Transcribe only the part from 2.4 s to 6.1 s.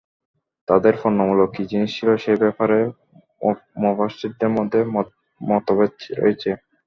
ব্যাপারে মুফাসসিরদের মধ্যে মতভেদ